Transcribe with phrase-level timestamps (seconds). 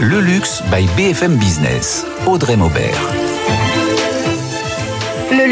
[0.00, 2.06] Le luxe by BFM Business.
[2.26, 3.25] Audrey Maubert.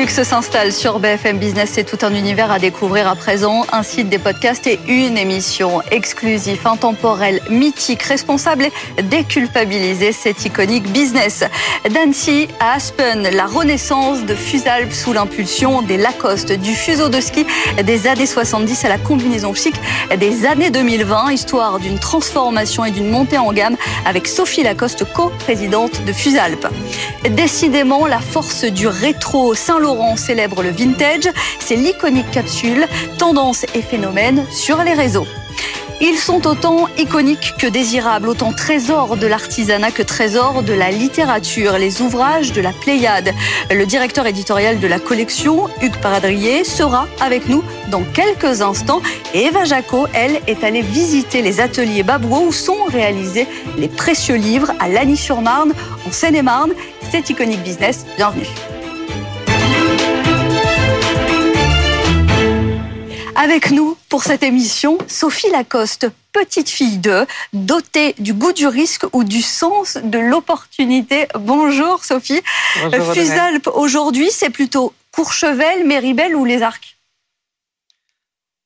[0.04, 1.70] Luxe s'installe sur BFM Business.
[1.72, 3.64] C'est tout un univers à découvrir à présent.
[3.72, 8.66] Un site, des podcasts et une émission exclusive, intemporelle, mythique, responsable
[8.98, 10.12] et déculpabilisée.
[10.12, 11.44] C'est iconique business.
[11.88, 17.46] D'Annecy à Aspen, la renaissance de Fusalp sous l'impulsion des Lacoste, du fuseau de ski
[17.82, 19.74] des années 70 à la combinaison chic
[20.18, 21.32] des années 2020.
[21.32, 26.66] Histoire d'une transformation et d'une montée en gamme avec Sophie Lacoste, co-présidente de Fusalp.
[27.30, 31.28] Décidément, la force du rétro Saint-Laurent célèbre le vintage.
[31.60, 32.86] C'est l'iconique capsule,
[33.18, 35.26] tendance et phénomène sur les réseaux.
[36.00, 41.78] Ils sont autant iconiques que désirables, autant trésors de l'artisanat que trésors de la littérature,
[41.78, 43.32] les ouvrages de la Pléiade.
[43.70, 49.02] Le directeur éditorial de la collection, Hugues Paradrier, sera avec nous dans quelques instants.
[49.34, 53.46] Et Eva Jaco, elle, est allée visiter les ateliers Babouo où sont réalisés
[53.78, 55.72] les précieux livres à Lagny-sur-Marne,
[56.06, 56.72] en Seine-et-Marne.
[57.10, 58.04] C'est Iconique Business.
[58.16, 58.73] Bienvenue.
[63.36, 69.04] Avec nous pour cette émission, Sophie Lacoste, petite fille de, dotée du goût du risque
[69.12, 71.26] ou du sens de l'opportunité.
[71.34, 72.40] Bonjour Sophie.
[72.90, 76.96] Bonjour, Fusalp, aujourd'hui, c'est plutôt Courchevel, Méribel ou Les Arcs?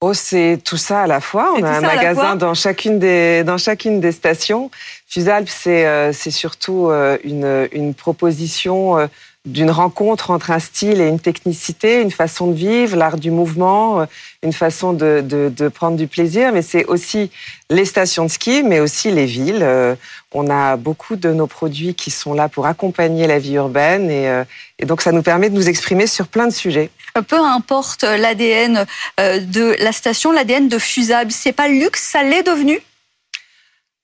[0.01, 1.55] Oh, c'est tout ça à la fois.
[1.57, 4.71] On a un magasin dans chacune des dans chacune des stations.
[5.09, 9.07] Fusalp, c'est euh, c'est surtout euh, une une proposition euh,
[9.49, 14.01] d'une rencontre entre un style et une technicité, une façon de vivre, l'art du mouvement,
[14.01, 14.07] euh,
[14.43, 16.53] une façon de, de, de prendre du plaisir.
[16.53, 17.31] Mais c'est aussi
[17.71, 19.63] les stations de ski, mais aussi les villes.
[19.63, 19.95] Euh,
[20.35, 24.29] On a beaucoup de nos produits qui sont là pour accompagner la vie urbaine et,
[24.29, 24.45] euh,
[24.85, 26.91] donc ça nous permet de nous exprimer sur plein de sujets.
[27.27, 28.87] Peu importe l'ADN
[29.19, 32.79] de la station, l'ADN de Fusalp, c'est pas luxe, ça l'est devenu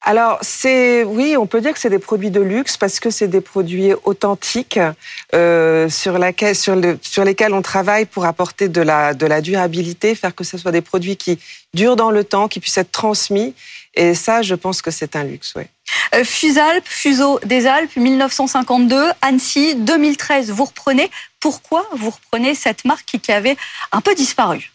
[0.06, 3.26] Alors, c'est oui, on peut dire que c'est des produits de luxe parce que c'est
[3.26, 4.78] des produits authentiques
[5.34, 10.58] euh, sur, lesquels on travaille pour apporter de la, de la durabilité, faire que ce
[10.58, 11.38] soit des produits qui
[11.72, 13.54] durent dans le temps, qui puissent être transmis.
[13.94, 15.68] Et ça, je pense que c'est un luxe, ouais.
[16.14, 20.50] Euh, Fusalp, Fuseau des Alpes, 1952, Annecy, 2013.
[20.50, 21.10] Vous reprenez.
[21.40, 23.56] Pourquoi vous reprenez cette marque qui avait
[23.92, 24.73] un peu disparu?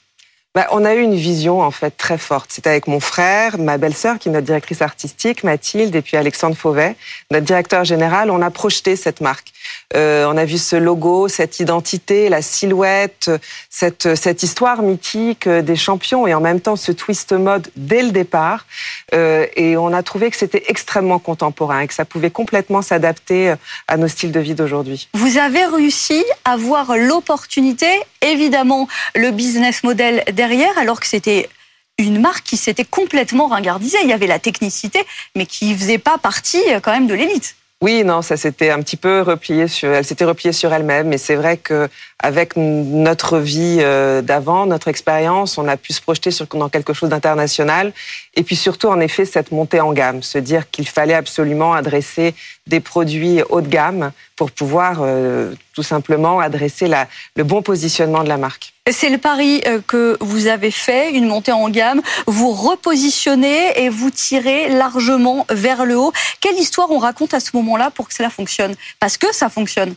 [0.56, 2.52] Bah, on a eu une vision en fait très forte.
[2.52, 6.56] C'était avec mon frère, ma belle-sœur qui est notre directrice artistique, Mathilde, et puis Alexandre
[6.58, 6.96] Fauvet,
[7.30, 8.32] notre directeur général.
[8.32, 9.54] On a projeté cette marque.
[9.96, 13.30] Euh, on a vu ce logo, cette identité, la silhouette,
[13.70, 18.10] cette, cette histoire mythique des champions et en même temps ce twist mode dès le
[18.10, 18.66] départ.
[19.14, 23.54] Euh, et on a trouvé que c'était extrêmement contemporain et que ça pouvait complètement s'adapter
[23.88, 25.10] à nos styles de vie d'aujourd'hui.
[25.14, 27.88] Vous avez réussi à voir l'opportunité,
[28.22, 31.50] évidemment le business model derrière, alors que c'était
[31.98, 33.98] une marque qui s'était complètement ringardisée.
[34.04, 35.00] Il y avait la technicité,
[35.36, 37.58] mais qui faisait pas partie euh, quand même de l'élite.
[37.82, 41.18] Oui, non, ça s'était un petit peu replié sur, elle s'était repliée sur elle-même, mais
[41.18, 41.90] c'est vrai que
[42.22, 46.94] avec notre vie euh, d'avant, notre expérience, on a pu se projeter sur dans quelque
[46.94, 47.94] chose d'international,
[48.36, 52.34] et puis surtout en effet cette montée en gamme, se dire qu'il fallait absolument adresser
[52.68, 56.90] des produits haut de gamme pour pouvoir euh, tout simplement adresser
[57.36, 58.74] le bon positionnement de la marque.
[58.92, 62.02] C'est le pari euh, que vous avez fait, une montée en gamme.
[62.26, 66.12] Vous repositionnez et vous tirez largement vers le haut.
[66.42, 68.76] Quelle histoire on raconte à ce moment-là pour que cela fonctionne?
[69.00, 69.96] Parce que ça fonctionne.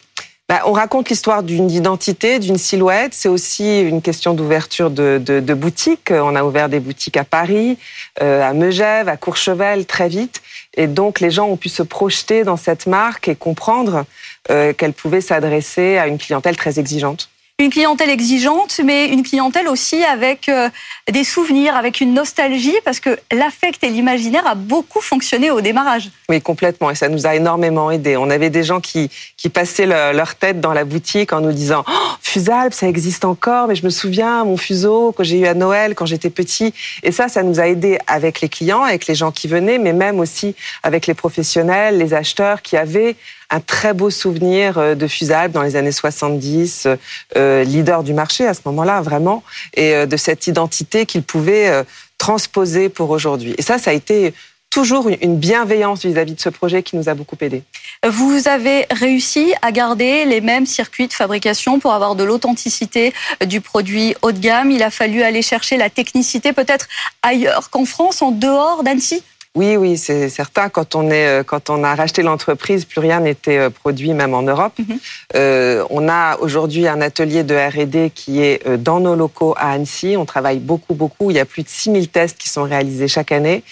[0.53, 3.15] Bah, on raconte l'histoire d'une identité, d'une silhouette.
[3.15, 6.11] C'est aussi une question d'ouverture de, de, de, boutiques.
[6.11, 7.79] On a ouvert des boutiques à Paris,
[8.21, 10.43] euh, à Megève, à Courchevel très vite.
[10.77, 14.05] Et donc les gens ont pu se projeter dans cette marque et comprendre
[14.51, 17.31] euh, qu'elle pouvait s'adresser à une clientèle très exigeante
[17.63, 20.69] une clientèle exigeante, mais une clientèle aussi avec euh,
[21.11, 26.11] des souvenirs, avec une nostalgie, parce que l'affect et l'imaginaire a beaucoup fonctionné au démarrage.
[26.29, 28.17] Oui, complètement, et ça nous a énormément aidé.
[28.17, 31.53] On avait des gens qui, qui passaient le, leur tête dans la boutique en nous
[31.53, 35.47] disant oh, Fusalp, ça existe encore, mais je me souviens, mon fuseau que j'ai eu
[35.47, 36.75] à Noël quand j'étais petit.
[37.03, 39.93] Et ça, ça nous a aidé avec les clients, avec les gens qui venaient, mais
[39.93, 43.17] même aussi avec les professionnels, les acheteurs qui avaient
[43.53, 46.89] un très beau souvenir euh, de Fusalp dans les années 70,
[47.37, 49.45] euh, leader du marché à ce moment-là, vraiment,
[49.75, 51.85] et euh, de cette identité qu'il pouvait
[52.19, 53.55] transposer pour aujourd'hui.
[53.59, 54.33] Et ça, ça a été
[54.71, 57.63] toujours une bienveillance vis-à-vis -vis de ce projet qui nous a beaucoup aidé.
[58.09, 63.13] Vous avez réussi à garder les mêmes circuits de fabrication pour avoir de l'authenticité
[63.45, 64.71] du produit haut de gamme.
[64.71, 66.87] Il a fallu aller chercher la technicité peut-être
[67.23, 69.23] ailleurs qu'en France, en dehors d'Annecy?
[69.55, 70.69] Oui, oui, c'est certain.
[70.69, 74.73] Quand on est, quand on a racheté l'entreprise, plus rien n'était produit, même en Europe.
[74.79, 74.99] Mm -hmm.
[75.35, 80.17] euh, on a aujourd'hui un atelier de R&D qui est dans nos locaux à Annecy.
[80.17, 81.31] On travaille beaucoup, beaucoup.
[81.31, 83.63] Il y a plus de 6000 tests qui sont réalisés chaque année.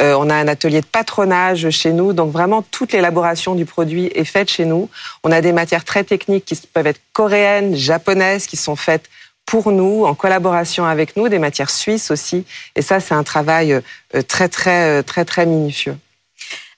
[0.00, 4.06] Euh, on a un atelier de patronage chez nous, donc vraiment toute l'élaboration du produit
[4.14, 4.88] est faite chez nous.
[5.24, 9.06] On a des matières très techniques qui peuvent être coréennes, japonaises, qui sont faites
[9.48, 12.44] pour nous, en collaboration avec nous, des matières suisses aussi.
[12.76, 15.96] Et ça, c'est un travail euh, très, très, très, très minutieux.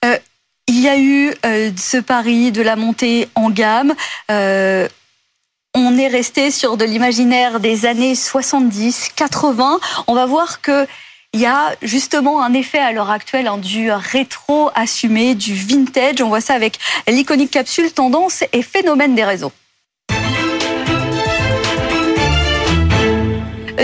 [0.05, 0.17] Euh,
[0.69, 3.93] il y a eu euh, ce pari de la montée en gamme.
[4.31, 4.89] Euh,
[5.75, 9.81] on est resté sur de l'imaginaire des années 70, 80.
[10.07, 10.87] On va voir que
[11.33, 16.23] il y a justement un effet à l'heure actuelle hein, du rétro assumé, du vintage.
[16.23, 16.79] On voit ça avec
[17.09, 19.53] l'iconique capsule tendance et phénomène des réseaux.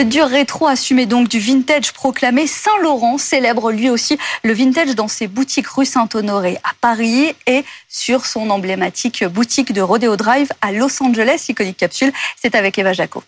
[0.05, 2.47] Du rétro assumé donc du vintage proclamé.
[2.47, 8.27] Saint-Laurent célèbre lui aussi le vintage dans ses boutiques rue Saint-Honoré à Paris et sur
[8.27, 11.47] son emblématique boutique de Rodeo Drive à Los Angeles.
[11.49, 13.23] Iconique capsule, c'est avec Eva Jaco.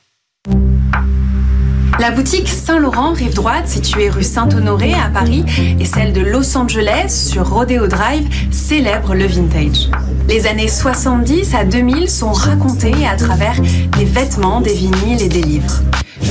[1.99, 5.45] La boutique Saint-Laurent, rive droite, située rue Saint-Honoré à Paris,
[5.81, 9.89] et celle de Los Angeles sur Rodeo Drive célèbre le vintage.
[10.29, 13.61] Les années 70 à 2000 sont racontées à travers
[13.97, 15.83] des vêtements, des vinyles et des livres.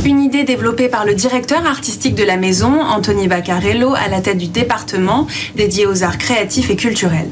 [0.05, 4.37] Une idée développée par le directeur artistique de la maison, Anthony Vaccarello, à la tête
[4.37, 7.29] du département dédié aux arts créatifs et culturels.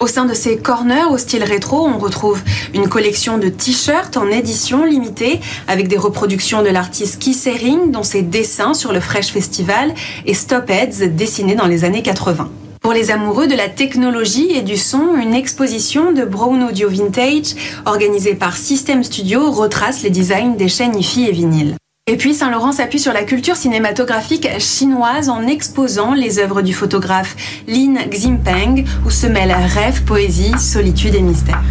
[0.00, 2.40] Au sein de ces corners au style rétro, on retrouve
[2.74, 8.04] une collection de t-shirts en édition limitée avec des reproductions de l'artiste Keith Haring dont
[8.04, 9.92] ses dessins sur le Fresh Festival
[10.24, 12.48] et Stop Heads dessinés dans les années 80.
[12.80, 17.56] Pour les amoureux de la technologie et du son, une exposition de Brown Audio Vintage
[17.84, 21.77] organisée par System Studio retrace les designs des chaînes IFI et vinyles.
[22.10, 27.36] Et puis Saint-Laurent s'appuie sur la culture cinématographique chinoise en exposant les œuvres du photographe
[27.66, 31.62] Lin Ximpeng où se mêlent rêve, poésie, solitude et mystère.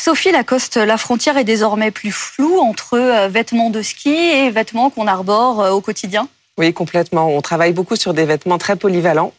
[0.00, 4.88] Sophie Lacoste, la frontière est désormais plus floue entre euh, vêtements de ski et vêtements
[4.88, 6.28] qu'on arbore euh, au quotidien?
[6.56, 7.26] Oui, complètement.
[7.26, 9.32] On travaille beaucoup sur des vêtements très polyvalents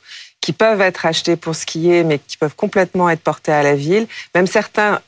[0.46, 4.06] qui peuvent être achetés pour skier, mais qui peuvent complètement être portés à la ville.
[4.36, 5.02] Même certains,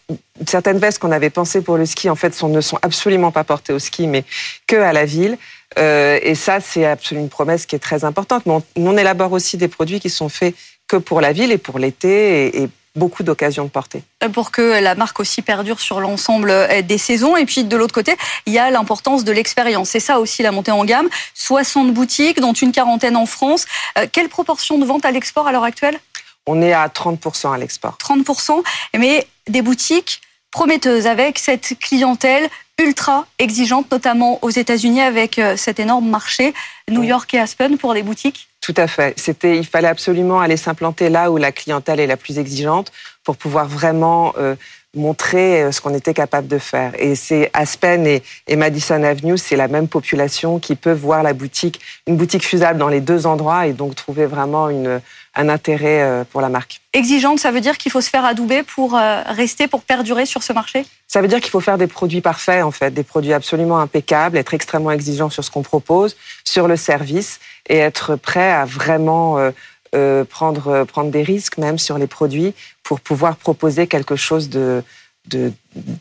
[0.48, 3.72] certaines vestes qu'on avait pensées pour le ski, en fait, ne sont absolument pas portées
[3.72, 4.24] au ski, mais
[4.66, 5.38] que à la ville.
[5.78, 8.48] Euh, et ça, c'est absolument une promesse qui est très importante.
[8.48, 10.56] Mais on, élabore aussi des produits qui sont faits
[10.88, 12.68] que pour la ville et pour l'été
[12.98, 14.04] beaucoup d'occasions de porter.
[14.34, 17.38] Pour que la marque aussi perdure sur l'ensemble euh, des saisons.
[17.38, 18.16] Et puis de l'autre côté,
[18.46, 19.90] il y a l'importance de l'expérience.
[19.90, 21.08] C'est ça aussi la montée en gamme.
[21.36, 23.66] 60 boutiques, dont une quarantaine en France.
[23.98, 26.00] Euh, quelle proportion de vente à l'export à l'heure actuelle?
[26.46, 27.98] On est à 30% à l'export.
[28.02, 28.64] 30%,
[28.98, 30.22] mais des boutiques
[30.52, 32.50] prometteuses avec cette clientèle
[32.80, 36.54] ultra exigeante, notamment aux États-Unis avec euh, cet énorme marché
[36.90, 39.18] New York et Aspen pour les boutiques tout à fait.
[39.18, 42.92] C'était, il fallait absolument aller s'implanter là où la clientèle est la plus exigeante
[43.24, 44.56] pour pouvoir vraiment euh,
[44.94, 46.92] montrer euh, ce qu'on était capable de faire.
[47.00, 51.80] Et c'est Aspen et, Madison Avenue, c'est la même population qui peut voir la boutique,
[52.08, 55.00] une boutique fusable dans les deux endroits et donc trouver vraiment une,
[55.38, 56.82] un intérêt euh, pour la marque.
[56.94, 60.52] Exigeante, ça veut dire qu'il faut se faire adouber pour rester, pour perdurer sur ce
[60.52, 60.86] marché?
[61.08, 64.38] Ça veut dire qu'il faut faire des produits parfaits, en fait, des produits absolument impeccables,
[64.38, 67.40] être extrêmement exigeant sur ce qu'on propose, sur le service
[67.70, 69.52] et être prêt à vraiment euh,
[69.96, 72.54] euh, prendre, prendre des risques même sur les produits
[72.84, 74.84] pour pouvoir proposer quelque chose de,
[75.28, 75.54] de,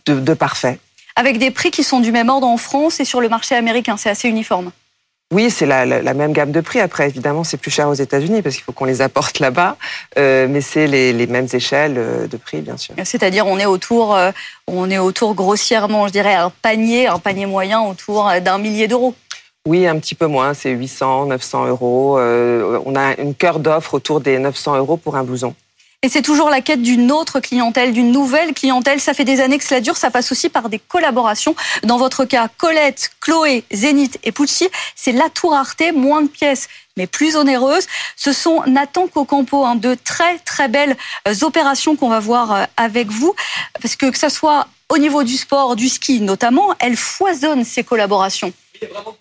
[0.07, 0.79] de, de parfait.
[1.15, 3.97] Avec des prix qui sont du même ordre en France et sur le marché américain,
[3.97, 4.71] c'est assez uniforme?
[5.35, 6.79] Oui, c'est la, la, la, même gamme de prix.
[6.79, 9.77] Après, évidemment, c'est plus cher aux États-Unis parce qu'il faut qu'on les apporte là-bas,
[10.19, 12.95] euh, mais c'est les, les, mêmes échelles euh, de prix, bien sûr.
[13.03, 14.31] C'est-à-dire, on est autour, euh,
[14.69, 19.17] on est autour grossièrement, je dirais, un panier, un panier moyen autour d'un millier d'euros.
[19.67, 22.19] Oui, un petit peu moins, c'est 800, 900 euros.
[22.19, 25.57] Euh, on a une cœur d'offre autour des 900 euros pour un blouson.
[26.03, 29.01] Et c'est toujours la quête d'une autre clientèle, d'une nouvelle clientèle.
[29.01, 29.97] Ça fait des années que cela dure.
[29.97, 31.57] Ça passe aussi par des collaborations.
[31.83, 36.69] Dans votre cas, Colette, Chloé, Zénith et Pucci, c'est la tour Arte, moins de pièces
[36.97, 37.87] mais plus onéreuses.
[38.17, 40.97] Ce sont Nathan Cocampo, hein, de très très belles
[41.29, 43.35] euh, opérations qu'on va voir euh, avec vous,
[43.81, 47.85] parce que que ça soit au niveau du sport, du ski notamment, elles foisonnent ces
[47.85, 48.53] collaborations.
[48.81, 49.17] Il y vraiment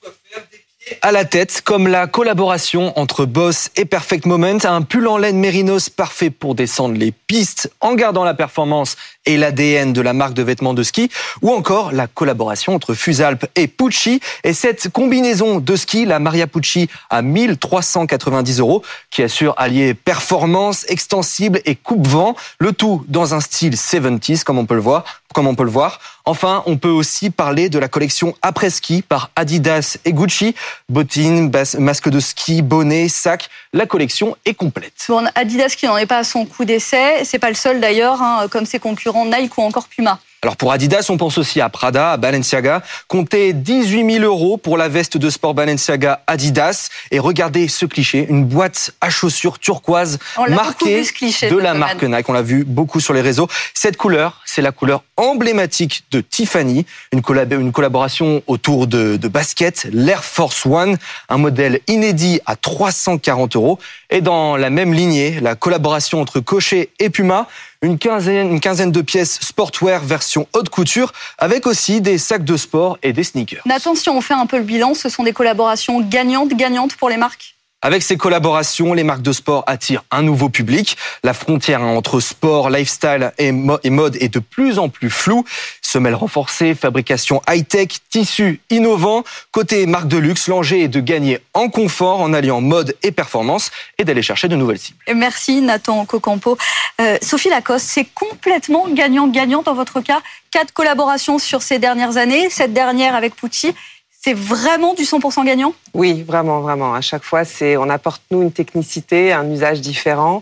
[1.02, 5.38] à la tête, comme la collaboration entre Boss et Perfect Moment, un pull en laine
[5.38, 10.34] mérinos parfait pour descendre les pistes en gardant la performance et l'ADN de la marque
[10.34, 11.10] de vêtements de ski,
[11.42, 14.20] ou encore la collaboration entre Fusalp et Pucci.
[14.44, 20.86] Et cette combinaison de ski, la Maria Pucci à 1390 euros, qui assure allier performance,
[20.90, 25.04] extensible et coupe-vent, le tout dans un style 70s, comme on peut le voir.
[25.34, 26.00] Comme on peut le voir.
[26.24, 30.56] Enfin, on peut aussi parler de la collection après ski par Adidas et Gucci.
[30.88, 33.50] Bottines, masque de ski, bonnet, sac.
[33.74, 34.94] La collection est complète.
[35.10, 37.26] Bon, Adidas qui n'en est pas à son coup d'essai.
[37.26, 40.20] C'est pas le seul d'ailleurs, hein, comme ses concurrents Nike ou encore Puma.
[40.46, 42.84] Alors pour Adidas, on pense aussi à Prada, à Balenciaga.
[43.08, 46.90] Comptez 18 000 euros pour la veste de sport Balenciaga Adidas.
[47.10, 51.02] Et regardez ce cliché, une boîte à chaussures turquoise marquée
[51.50, 52.30] de la marque Nike.
[52.30, 53.48] On l'a vu beaucoup sur les réseaux.
[53.74, 59.88] Cette couleur, c'est la couleur emblématique de Tiffany, une, une collaboration autour de, de basket,
[59.92, 60.98] l'Air Force One,
[61.28, 63.80] un modèle inédit à 340 euros.
[64.12, 67.48] Et dans la même lignée, la collaboration entre Cochet et Puma,
[67.82, 72.58] une quinzaine, une quinzaine de pièces sportwear version haute couture, avec aussi des sacs de
[72.58, 73.62] sport et des sneakers.
[73.66, 77.10] Nathan, si on fait un peu le bilan, ce sont des collaborations gagnantes, gagnantes pour
[77.10, 80.98] les marques avec ces collaborations, les marques de sport attirent un nouveau public.
[81.24, 85.46] La frontière entre sport, lifestyle et mode est de plus en plus floue.
[85.96, 89.24] Semelles renforcées, fabrication high-tech, tissus innovants.
[89.54, 93.72] Côté marque de luxe, l'enjeu est de gagner en confort en alliant mode et performance
[93.98, 95.00] et d'aller chercher de nouvelles cibles.
[95.16, 96.58] Merci Nathan Cocampo.
[97.00, 100.20] Euh, Sophie Lacoste, c'est complètement gagnant-gagnant dans votre cas.
[100.52, 103.74] Quatre collaborations sur ces dernières années, cette dernière avec Pucci
[104.22, 105.76] c'est vraiment du 100% gagnant?
[105.94, 106.96] Oui, vraiment, vraiment.
[106.96, 110.42] À chaque fois, c'est on apporte nous une technicité, un usage différent.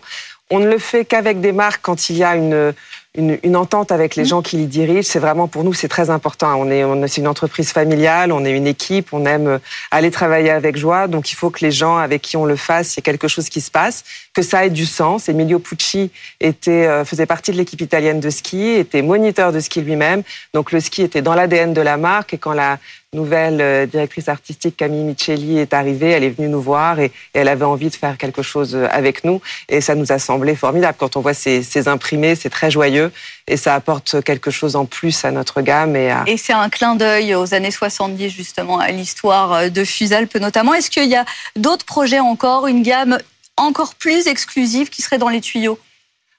[0.50, 2.72] On ne le fait qu'avec des marques quand il y a une,
[3.16, 4.26] une, entente avec les mmh.
[4.26, 5.08] gens qui les dirigent.
[5.08, 6.54] C'est vraiment pour nous, c'est très important.
[6.58, 9.60] On est, on, c'est une entreprise familiale, on est une équipe, on aime
[9.92, 11.06] aller travailler avec joie.
[11.06, 13.28] Donc il faut que les gens avec qui on le fasse, il y ait quelque
[13.28, 14.02] chose qui se passe,
[14.32, 15.28] que ça ait du sens.
[15.28, 19.80] Emilio Pucci était, euh, faisait partie de l'équipe italienne de ski, était moniteur de ski
[19.80, 20.22] lui-même.
[20.52, 22.34] Donc le ski était dans l'ADN de la marque.
[22.34, 22.78] Et quand la,
[23.14, 27.48] nouvelle euh, directrice artistique Camille Micheli est arrivée, elle est venue nous voir et, elle
[27.48, 30.96] avait envie de faire quelque chose euh, avec nous et ça nous a semblé formidable.
[30.98, 33.12] Quand on voit ces, imprimés, c'est très joyeux
[33.46, 35.96] et ça apporte quelque chose en plus à notre gamme.
[35.96, 40.74] Et, c'est un clin d'œil aux années 70 justement, à l'histoire euh, de Fusalp notamment.
[40.74, 41.24] Est-ce qu'il y a
[41.56, 43.18] d'autres projets encore, une gamme
[43.56, 45.78] encore plus exclusive qui serait dans les tuyaux?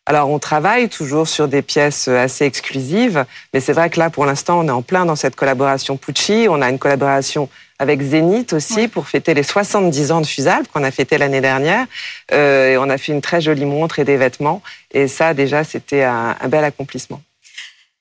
[0.07, 4.25] Alors, on travaille toujours sur des pièces assez exclusives, mais c'est vrai que là, pour
[4.25, 6.45] l'instant, on est en plein dans cette collaboration Pucci.
[6.47, 10.83] On a une collaboration avec Zénith aussi pour fêter les 70 ans de Fusalp qu'on
[10.83, 11.87] a fêté l'année dernière.
[12.31, 14.61] Euh, et on a fait une très jolie montre et des vêtements.
[14.91, 17.21] Et ça, déjà, c'était un, un bel accomplissement.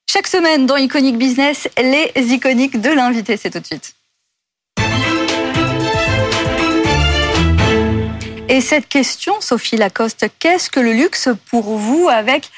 [0.06, 3.94] Chaque semaine dans Iconic Business, les iconiques de l'invité, c'est tout de suite.
[8.48, 12.50] Et cette question, Sophie Lacoste, qu'est-ce que le luxe pour vous avec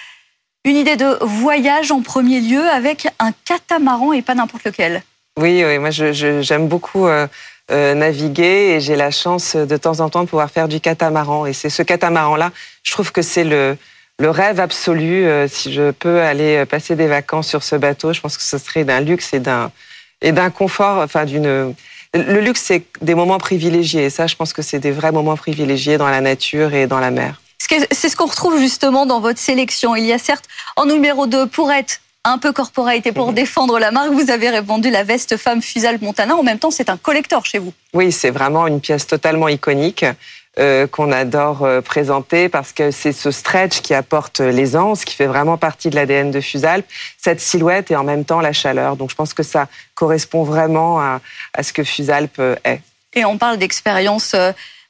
[0.65, 5.03] une idée de voyage en premier lieu avec un catamaran et pas n'importe lequel?
[5.39, 7.29] Oui, oui moi j'aime beaucoup euh,
[7.71, 11.47] euh, naviguer et j'ai la chance de temps en temps de pouvoir faire du catamaran.
[11.47, 12.51] Et c'est ce catamaran-là,
[12.83, 13.77] je trouve que c'est le,
[14.21, 15.25] rêve absolu.
[15.25, 18.59] Euh, si je peux aller passer des vacances sur ce bateau, je pense que ce
[18.59, 19.71] serait d'un luxe et d'un
[20.23, 21.75] et d'un confort, enfin d'une
[22.15, 24.05] le luxe, c'est des moments privilégiés.
[24.05, 27.01] Et ça, je pense que c'est des vrais moments privilégiés dans la nature et dans
[27.01, 27.41] la mer.
[27.59, 29.97] C'est ce qu'on retrouve justement dans votre sélection.
[29.97, 30.45] Il y a certes
[30.77, 34.51] en numéro 2 pour être un peu corporate et pour défendre la marque, vous avez
[34.51, 36.35] répondu la veste femme Fusal Montana.
[36.37, 37.73] En même temps, c'est un collector chez vous.
[37.95, 40.05] Oui, c'est vraiment une pièce totalement iconique.
[40.59, 45.27] Euh, qu'on adore euh, présenter parce que c'est ce stretch qui apporte l'aisance, qui fait
[45.27, 46.87] vraiment partie de l'ADN de Fusalp,
[47.19, 48.97] cette silhouette et en même temps la chaleur.
[48.97, 51.21] Donc je pense que ça correspond vraiment à,
[51.63, 52.81] ce que Fusalp euh, est.
[53.13, 54.35] Et on parle d'expérience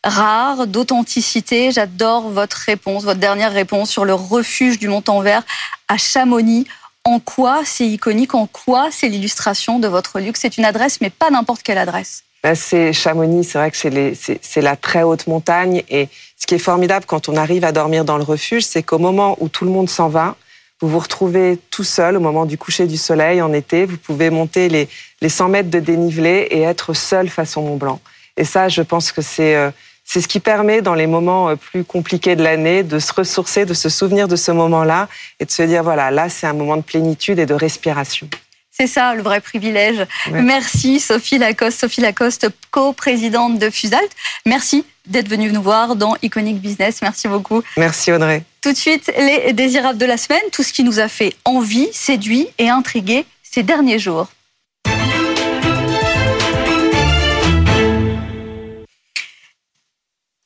[0.05, 1.73] rare, d'authenticité.
[1.73, 5.43] J'adore votre réponse, votre dernière réponse sur le refuge du Mont-en-Vert
[5.89, 6.65] à Chamonix.
[7.03, 8.37] En quoi c'est iconique?
[8.37, 10.39] En quoi c'est l'illustration de votre luxe?
[10.43, 12.23] C'est une adresse, mais pas n'importe quelle adresse.
[12.55, 15.83] C'est Chamonix, c'est vrai que c'est la très haute montagne.
[15.89, 18.99] Et ce qui est formidable quand on arrive à dormir dans le refuge, c'est qu'au
[18.99, 20.37] moment où tout le monde s'en va,
[20.81, 23.87] vous vous retrouvez tout seul au moment du coucher du soleil en été.
[23.87, 24.89] Vous pouvez monter les,
[25.23, 28.01] les 100 mètres de dénivelé et être seul face au Mont Blanc.
[28.37, 29.71] Et ça, je pense que c'est euh,
[30.05, 33.75] ce qui permet, dans les moments euh, plus compliqués de l'année, de se ressourcer, de
[33.75, 35.09] se souvenir de ce moment-là
[35.41, 38.29] et de se dire, voilà, là, c'est un moment de plénitude et de respiration.
[38.79, 40.07] C'est ça le vrai privilège.
[40.31, 44.11] Merci Sophie Lacoste, Sophie Lacoste, co-présidente de Fusalt.
[44.45, 47.01] Merci d'être venue nous voir dans Iconic Business.
[47.01, 47.63] Merci beaucoup.
[47.79, 48.43] Merci Audrey.
[48.61, 51.89] Tout de suite, les désirables de la semaine, tout ce qui nous a fait envie,
[51.93, 54.29] séduit et intrigué ces derniers jours.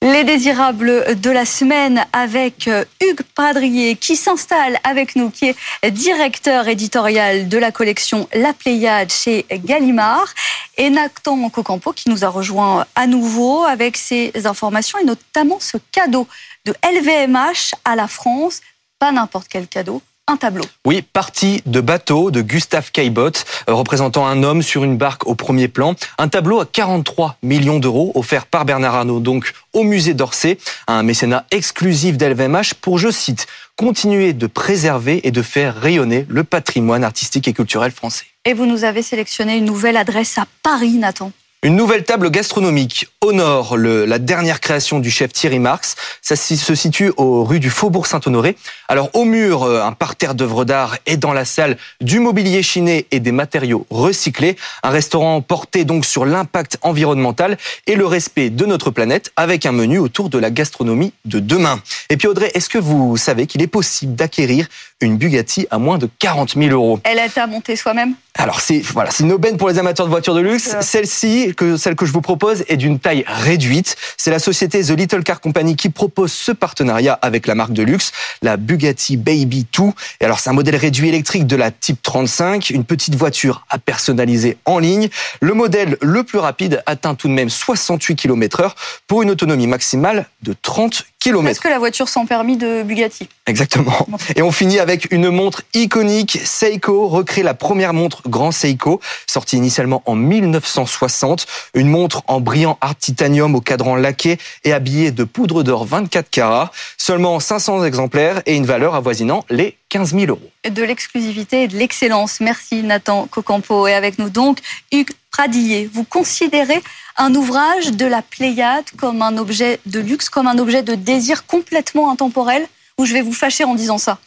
[0.02, 5.90] Les désirables de la semaine avec euh, Hugues Padrier qui s'installe avec nous, qui est
[5.90, 10.33] directeur éditorial de la collection La Pléiade chez Gallimard,
[10.78, 15.76] et Nathan Cocampo qui nous a rejoint à nouveau avec ses informations et notamment ce
[15.92, 16.26] cadeau
[16.64, 18.62] de LVMH à la France.
[18.99, 20.64] Pas n'importe quel cadeau, un tableau.
[20.87, 25.34] Oui, partie de bateau de Gustave Caillebotte, euh, représentant un homme sur une barque au
[25.34, 25.94] premier plan.
[26.18, 31.02] Un tableau à 43 millions d'euros offert par Bernard Arnault, donc au musée d'Orsay, un
[31.02, 33.46] mécénat exclusif d'LVMH pour, je cite,
[33.76, 38.26] continuer de préserver et de faire rayonner le patrimoine artistique et culturel français.
[38.44, 41.32] Et vous nous avez sélectionné une nouvelle adresse à Paris, Nathan.
[41.62, 45.95] Une nouvelle table gastronomique honore la dernière création du chef Thierry Marx.
[46.23, 48.57] Ça se situe aux rues du Faubourg Saint-Honoré.
[48.88, 53.07] Alors au mur, euh, un parterre d'œuvres d'art et dans la salle, du mobilier chiné
[53.11, 54.57] et des matériaux recyclés.
[54.83, 59.73] Un restaurant porté donc sur l'impact environnemental et le respect de notre planète avec un
[59.73, 61.83] menu autour de la gastronomie de demain.
[62.09, 64.67] Et puis Audrey, est-ce que vous savez qu'il est possible d'acquérir
[65.02, 67.00] une Bugatti à moins de 40 000 euros?
[67.05, 68.14] Elle est à monter soi-même?
[68.37, 70.76] Alors c'est voilà, c'est une aubaine pour les amateurs de voitures de luxe.
[70.80, 73.96] Celle-ci, que celle que je vous propose, est d'une taille réduite.
[74.16, 77.82] C'est la société The Little Car Company qui propose ce partenariat avec la marque de
[77.82, 79.84] luxe, la Bugatti Baby 2.
[80.20, 83.78] Et alors c'est un modèle réduit électrique de la Type 35, une petite voiture à
[83.78, 85.08] personnaliser en ligne.
[85.40, 88.72] Le modèle le plus rapide atteint tout de même 68 km/h
[89.06, 93.28] pour une autonomie maximale de 30 est-ce que la voiture sans permis de Bugatti?
[93.50, 94.07] Exactement.
[94.37, 96.38] Et on finit avec une montre iconique.
[96.45, 101.47] Seiko recrée la première montre Grand Seiko, sortie initialement en 1960.
[101.75, 106.30] Une montre en brillant art titanium au cadran laqué et habillée de poudre d'or 24
[106.30, 106.71] carats.
[106.97, 110.50] Seulement 500 exemplaires et une valeur avoisinant les 15 000 euros.
[110.71, 112.38] De l'exclusivité et de l'excellence.
[112.38, 113.88] Merci Nathan Cocampo.
[113.88, 114.59] Et avec nous donc
[114.92, 115.90] Hugues Pradillet.
[115.92, 116.80] Vous considérez
[117.16, 121.47] un ouvrage de la Pléiade comme un objet de luxe, comme un objet de désir
[121.47, 122.69] complètement intemporel?
[123.00, 124.19] Ou je vais vous fâcher en disant ça?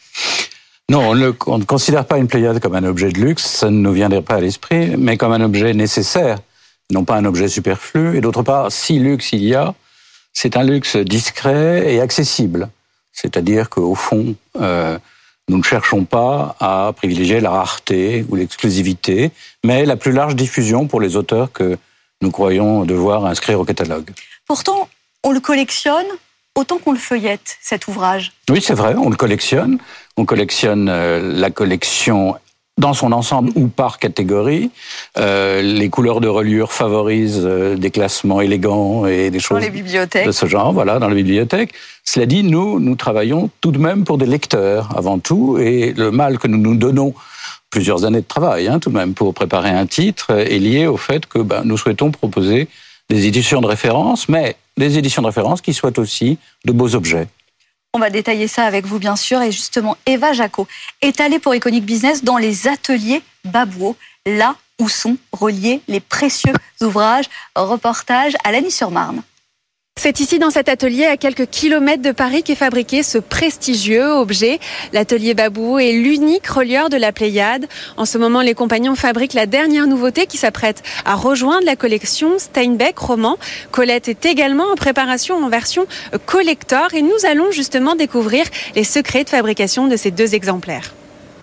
[0.88, 1.14] Non, on,
[1.58, 4.34] ne considère pas une Pléiade comme un objet de luxe, ça ne nous viendrait pas
[4.34, 6.38] à l'esprit, mais comme un objet nécessaire,
[6.90, 8.16] non pas un objet superflu.
[8.16, 9.74] Et d'autre part, si luxe il y a,
[10.32, 12.68] c'est un luxe discret et accessible.
[13.12, 14.98] C'est-à-dire qu'au fond, euh,
[15.48, 19.30] nous ne cherchons pas à privilégier la rareté ou l'exclusivité,
[19.62, 21.78] mais la plus large diffusion pour les auteurs que
[22.22, 24.10] nous croyons devoir inscrire au catalogue.
[24.48, 24.88] Pourtant,
[25.22, 26.08] on le collectionne
[26.54, 28.32] autant qu'on le feuillette, cet ouvrage.
[28.50, 29.78] Oui, c'est vrai, on le collectionne.
[30.16, 32.36] On collectionne euh, la collection
[32.76, 34.70] dans son ensemble ou par catégorie.
[35.16, 40.26] Euh, les couleurs de reliure favorisent euh, des classements élégants et des choses les bibliothèques.
[40.26, 41.72] de ce genre, voilà, dans les bibliothèques.
[42.04, 46.10] Cela dit, nous, nous travaillons tout de même pour des lecteurs avant tout, et le
[46.10, 47.14] mal que nous nous donnons
[47.70, 50.96] plusieurs années de travail, hein, tout de même, pour préparer un titre, est lié au
[50.96, 52.68] fait que ben, nous souhaitons proposer
[53.10, 57.28] des éditions de référence, mais des éditions de référence qui soient aussi de beaux objets.
[57.92, 59.40] On va détailler ça avec vous, bien sûr.
[59.40, 60.66] Et justement, Eva Jaco
[61.00, 66.54] est allée pour Iconic Business dans les ateliers Babouo, là où sont reliés les précieux
[66.80, 67.26] ouvrages.
[67.54, 69.22] Reportage à Lagny-sur-Marne.
[70.04, 74.58] C'est ici dans cet atelier à quelques kilomètres de Paris qu'est fabriqué ce prestigieux objet.
[74.92, 77.66] L'atelier Babou est l'unique relieur de la Pléiade.
[77.96, 82.38] En ce moment, les compagnons fabriquent la dernière nouveauté qui s'apprête à rejoindre la collection
[82.38, 83.38] Steinbeck roman.
[83.70, 85.86] Colette est également en préparation en version
[86.26, 90.92] collector et nous allons justement découvrir les secrets de fabrication de ces deux exemplaires.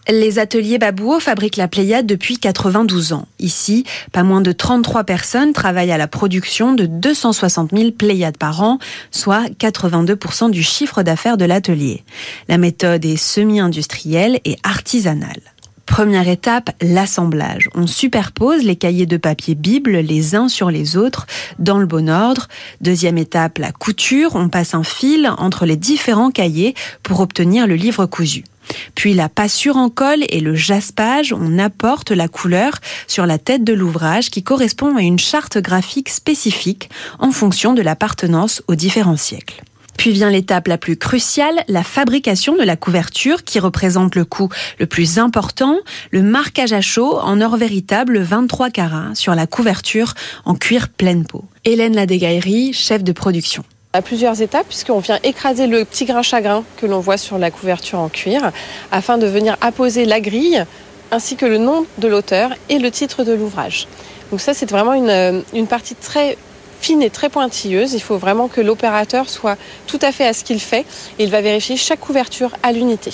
[0.09, 3.27] Les ateliers Babouo fabriquent la Pléiade depuis 92 ans.
[3.39, 8.63] Ici, pas moins de 33 personnes travaillent à la production de 260 000 Pléiades par
[8.63, 8.79] an,
[9.11, 12.03] soit 82% du chiffre d'affaires de l'atelier.
[12.49, 15.41] La méthode est semi-industrielle et artisanale.
[15.85, 17.69] Première étape, l'assemblage.
[17.75, 21.27] On superpose les cahiers de papier Bible les uns sur les autres
[21.59, 22.47] dans le bon ordre.
[22.79, 24.35] Deuxième étape, la couture.
[24.35, 28.45] On passe un fil entre les différents cahiers pour obtenir le livre cousu.
[28.95, 32.73] Puis la passure en colle et le jaspage, on apporte la couleur
[33.07, 37.81] sur la tête de l'ouvrage qui correspond à une charte graphique spécifique en fonction de
[37.81, 39.63] l'appartenance aux différents siècles.
[39.97, 44.49] Puis vient l'étape la plus cruciale, la fabrication de la couverture qui représente le coût
[44.79, 45.77] le plus important,
[46.09, 51.25] le marquage à chaud en or véritable 23 carats sur la couverture en cuir pleine
[51.25, 51.45] peau.
[51.65, 56.63] Hélène Ladégaillerie, chef de production à plusieurs étapes puisqu'on vient écraser le petit grain chagrin
[56.77, 58.51] que l'on voit sur la couverture en cuir
[58.91, 60.65] afin de venir apposer la grille
[61.11, 63.87] ainsi que le nom de l'auteur et le titre de l'ouvrage.
[64.31, 66.37] Donc ça c'est vraiment une, une partie très
[66.79, 67.93] fine et très pointilleuse.
[67.93, 70.85] Il faut vraiment que l'opérateur soit tout à fait à ce qu'il fait
[71.19, 73.11] et il va vérifier chaque couverture à l'unité.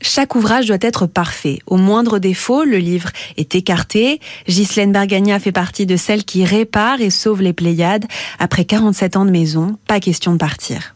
[0.00, 1.58] Chaque ouvrage doit être parfait.
[1.66, 4.20] Au moindre défaut, le livre est écarté.
[4.46, 8.04] Ghislaine Bergagna fait partie de celles qui réparent et sauvent les Pléiades.
[8.38, 10.94] Après 47 ans de maison, pas question de partir.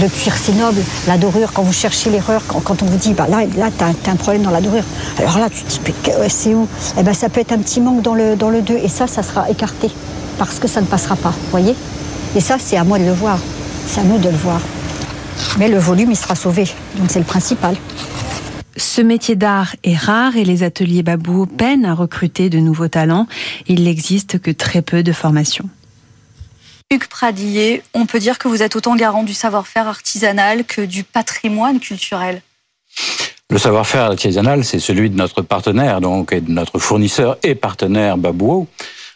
[0.00, 0.80] Le cuir, c'est noble.
[1.06, 4.10] La dorure, quand vous cherchez l'erreur, quand on vous dit, bah là, là tu as,
[4.10, 4.84] un problème dans la dorure.
[5.18, 6.66] Alors là, tu te dis, c'est où?
[6.98, 8.74] Eh ben, ça peut être un petit manque dans le, dans le 2.
[8.74, 9.90] Et ça, ça sera écarté.
[10.38, 11.34] Parce que ça ne passera pas.
[11.50, 11.74] Voyez?
[12.34, 13.38] Et ça, c'est à moi de le voir.
[13.86, 14.60] C'est à nous de le voir.
[15.58, 16.64] Mais le volume, il sera sauvé.
[16.96, 17.76] Donc c'est le principal.
[18.76, 23.26] Ce métier d'art est rare et les ateliers Babou peinent à recruter de nouveaux talents.
[23.68, 25.68] Il n'existe que très peu de formations.
[26.90, 31.04] Hugues Pradillet, on peut dire que vous êtes autant garant du savoir-faire artisanal que du
[31.04, 32.42] patrimoine culturel.
[33.50, 38.16] Le savoir-faire artisanal, c'est celui de notre partenaire, donc, et de notre fournisseur et partenaire
[38.16, 38.66] Babouo.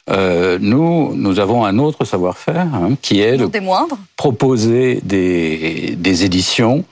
[0.09, 3.51] Euh, nous, nous avons un autre savoir-faire hein, qui est de
[4.17, 6.85] proposer des, des éditions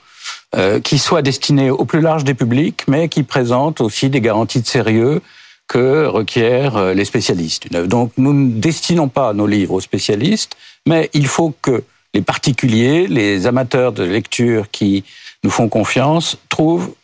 [0.56, 4.60] euh, qui soient destinées au plus large des publics, mais qui présentent aussi des garanties
[4.60, 5.20] de sérieux
[5.68, 7.72] que requièrent euh, les spécialistes.
[7.72, 13.06] Donc nous ne destinons pas nos livres aux spécialistes, mais il faut que les particuliers,
[13.06, 15.04] les amateurs de lecture qui
[15.42, 16.94] nous font confiance, trouvent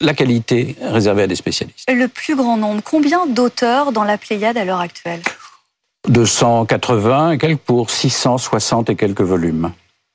[0.00, 1.88] la qualité réservée à des spécialistes.
[1.88, 5.20] Le plus grand nombre, combien d'auteurs dans la Pléiade à l'heure actuelle?
[6.08, 9.72] 280 et quelques pour 660 et quelques volumes.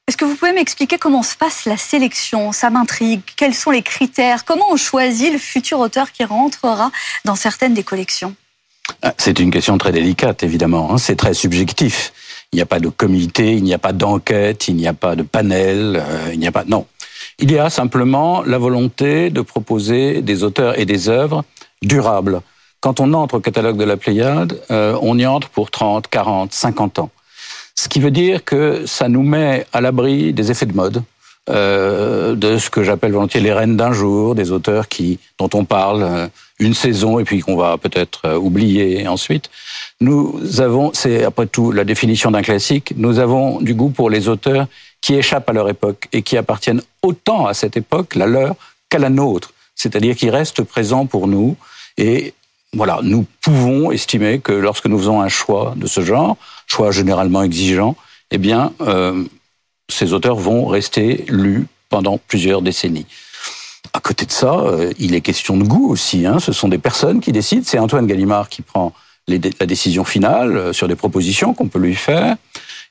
[0.08, 2.52] Est-ce que vous pouvez m'expliquer comment se passe la sélection?
[2.52, 3.22] Ça m'intrigue.
[3.38, 4.46] Quels sont les critères?
[4.46, 6.92] Comment on choisit le futur auteur qui rentrera
[7.26, 8.36] dans certaines des collections?
[9.02, 10.92] Ah, C'est une question très délicate, évidemment.
[10.92, 11.00] Hein.
[11.00, 12.14] C'est très subjectif.
[12.52, 15.16] Il n'y a pas de comité, il n'y a pas d'enquête, il n'y a pas
[15.16, 16.64] de panel, euh, il n'y a pas...
[16.66, 16.86] Non.
[17.40, 21.44] Il y a simplement la volonté de proposer des auteurs et des œuvres
[21.82, 22.42] durables.
[22.86, 26.54] Quand on entre au catalogue de la Pléiade, euh, on y entre pour 30, 40,
[26.54, 27.10] 50 ans.
[27.74, 31.02] Ce qui veut dire que ça nous met à l'abri des effets de mode,
[31.50, 35.66] euh, de ce que j'appelle volontiers les reines d'un jour, des auteurs qui, dont on
[35.66, 36.28] parle euh,
[36.60, 39.50] une saison et puis qu'on va peut-être oublier ensuite.
[40.00, 44.28] Nous avons, c'est après tout la définition d'un classique, nous avons du goût pour les
[44.28, 44.68] auteurs
[45.02, 48.56] qui échappent à leur époque et qui appartiennent autant à cette époque, la leur,
[48.90, 49.54] qu'à la nôtre.
[49.74, 51.58] C'est-à-dire qui restent présents pour nous
[51.98, 52.36] et
[52.76, 57.42] voilà, nous pouvons estimer que lorsque nous faisons un choix de ce genre, choix généralement
[57.42, 57.96] exigeant,
[58.32, 59.24] eh bien, euh,
[59.90, 63.06] ces auteurs vont rester lus pendant plusieurs décennies.
[63.94, 66.26] À côté de ça, euh, il est question de goût aussi.
[66.26, 66.40] Hein.
[66.40, 67.64] Ce sont des personnes qui décident.
[67.66, 68.92] C'est Antoine Gallimard qui prend
[69.28, 72.36] la décision finale euh, sur des propositions qu'on peut lui faire.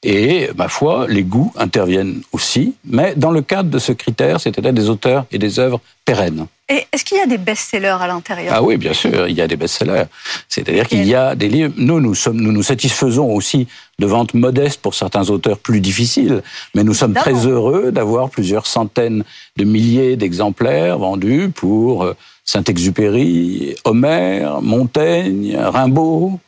[0.02, 4.72] Et, ma foi, les goûts interviennent aussi, mais dans le cadre de ce critère, c'est-à-dire
[4.72, 6.46] des auteurs et des œuvres pérennes.
[6.92, 8.54] Est-ce qu'il y a des best-sellers à l'intérieur?
[8.56, 10.04] Ah oui, bien sûr, il y a des best-sellers.
[10.48, 11.74] C'est-à-dire qu'il y a des livres.
[11.76, 13.66] Nous, nous sommes, nous nous satisfaisons aussi
[13.98, 16.42] de ventes modestes pour certains auteurs plus difficiles,
[16.74, 19.24] mais nous sommes très heureux d'avoir plusieurs centaines
[19.56, 26.40] de milliers d'exemplaires vendus pour euh, Saint-Exupéry, Homère, Montaigne, Rimbaud,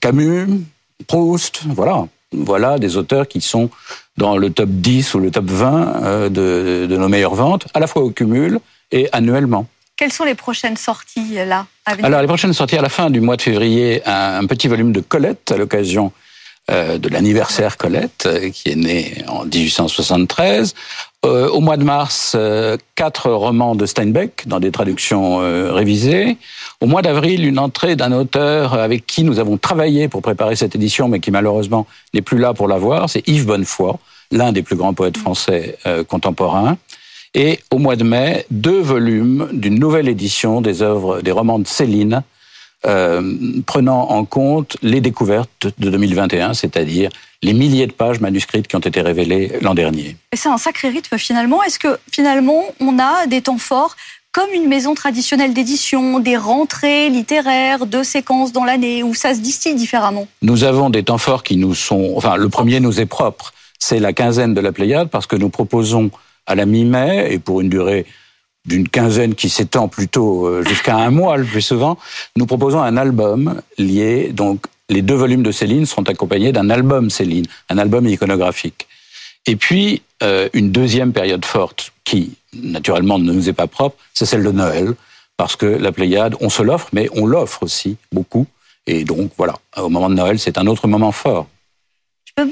[0.00, 0.48] Camus,
[1.06, 3.70] Proust, voilà voilà des auteurs qui sont
[4.16, 7.86] dans le top 10 ou le top 20 euh, de, nos meilleures ventes, à la
[7.86, 8.58] fois au cumul
[8.92, 9.66] et annuellement.
[9.96, 13.36] Quelles sont les prochaines sorties là Alors les prochaines sorties à la fin du mois
[13.36, 16.12] de février, un petit volume de Colette à l'occasion
[16.70, 20.74] euh, de l'anniversaire Colette, euh, qui est née en 1873.
[21.24, 22.36] Euh, au mois de mars,
[22.94, 25.38] quatre romans de Steinbeck dans des traductions
[25.72, 26.36] révisées.
[26.80, 30.74] Au mois d'avril, une entrée d'un auteur avec qui nous avons travaillé pour préparer cette
[30.76, 33.10] édition, mais qui malheureusement n'est plus là pour la voir.
[33.10, 33.94] C'est Yves Bonnefoy,
[34.30, 35.78] l'un des plus grands poètes français
[36.08, 36.76] contemporains.
[37.34, 41.66] Et au mois de mai, deux volumes d'une nouvelle édition des œuvres, des romans de
[41.66, 42.22] Céline,
[42.84, 47.10] euh, prenant en compte les découvertes de 2021, c'est-à-dire
[47.42, 50.16] les milliers de pages manuscrites qui ont été révélées l'an dernier.
[50.32, 51.62] Et c'est un sacré rythme finalement.
[51.62, 53.96] Est-ce que finalement on a des temps forts
[54.32, 59.40] comme une maison traditionnelle d'édition, des rentrées littéraires, deux séquences dans l'année, où ça se
[59.40, 60.26] distille différemment?
[60.40, 62.14] Nous avons des temps forts qui nous sont...
[62.16, 63.52] Enfin, le premier nous est propre.
[63.78, 66.10] C'est la quinzaine de la Pléiade, parce que nous proposons
[66.46, 68.06] à la mi-mai, et pour une durée
[68.64, 71.98] d'une quinzaine qui s'étend plutôt euh, jusqu'à un mois le plus souvent,
[72.36, 77.10] nous proposons un album lié, donc les deux volumes de Céline sont accompagnés d'un album
[77.10, 78.86] Céline, un album iconographique.
[79.46, 84.26] Et puis, euh, une deuxième période forte qui, naturellement, ne nous est pas propre, c'est
[84.26, 84.94] celle de Noël,
[85.36, 88.46] parce que la Pléiade, on se l'offre, mais on l'offre aussi beaucoup.
[88.86, 91.48] Et donc, voilà, au moment de Noël, c'est un autre moment fort.
[92.24, 92.50] Je peux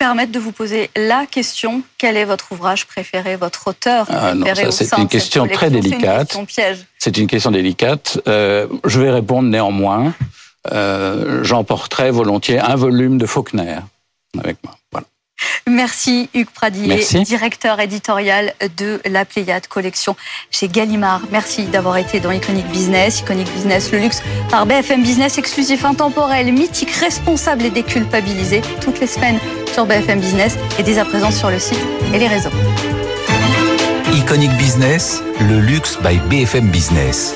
[0.00, 4.72] permettre de vous poser la question quel est votre ouvrage préféré, votre auteur ah préféré
[4.72, 6.36] C'est une question très délicate.
[6.98, 8.18] C'est une question délicate.
[8.26, 10.14] Euh, je vais répondre néanmoins.
[10.72, 13.76] Euh, J'emporterai volontiers un volume de Faulkner
[14.38, 14.74] avec moi.
[15.66, 20.16] Merci Hugues Pradier, directeur éditorial de la Pléiade Collection
[20.50, 21.22] chez Gallimard.
[21.30, 23.20] Merci d'avoir été dans Iconic Business.
[23.20, 29.06] Iconic Business, le luxe par BFM Business, exclusif, intemporel, mythique, responsable et déculpabilisé toutes les
[29.06, 29.38] semaines
[29.72, 31.80] sur BFM Business et dès à présent sur le site
[32.12, 32.50] et les réseaux.
[34.12, 37.34] Iconic Business, le luxe by BFM Business.